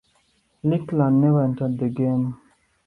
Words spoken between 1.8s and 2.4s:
game.